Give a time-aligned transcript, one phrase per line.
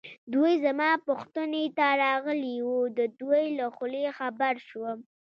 [0.33, 4.97] دوی زما پوښتنې ته راغلي وو، د دوی له خولې خبر شوم.